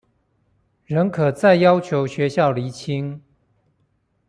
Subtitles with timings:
[0.85, 3.21] 仍可再要求學校釐清